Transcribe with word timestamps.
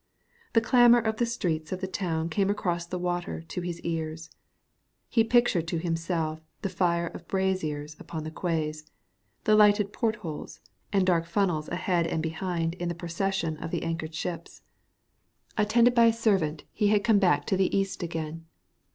The 0.53 0.61
clamour 0.61 0.97
of 0.99 1.17
the 1.17 1.27
streets 1.27 1.71
of 1.71 1.79
the 1.79 1.85
town 1.87 2.27
came 2.27 2.49
across 2.49 2.87
the 2.87 2.97
water 2.97 3.43
to 3.43 3.61
his 3.61 3.79
ears. 3.81 4.31
He 5.07 5.23
pictured 5.23 5.67
to 5.67 5.77
himself 5.77 6.41
the 6.63 6.69
flare 6.69 7.05
of 7.09 7.27
braziers 7.27 7.95
upon 7.99 8.23
the 8.23 8.31
quays, 8.31 8.89
the 9.43 9.53
lighted 9.53 9.93
port 9.93 10.15
holes, 10.15 10.59
and 10.91 11.05
dark 11.05 11.27
funnels 11.27 11.69
ahead 11.69 12.07
and 12.07 12.23
behind 12.23 12.73
in 12.73 12.89
the 12.89 12.95
procession 12.95 13.57
of 13.57 13.69
the 13.69 13.83
anchored 13.83 14.15
ships. 14.15 14.63
Attended 15.55 15.93
by 15.93 16.05
a 16.05 16.13
servant, 16.13 16.63
he 16.73 16.87
had 16.87 17.03
come 17.03 17.19
back 17.19 17.45
to 17.45 17.55
the 17.55 17.77
East 17.77 18.01
again. 18.01 18.47